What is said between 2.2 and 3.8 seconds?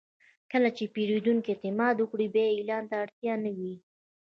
بیا اعلان ته اړتیا نه وي.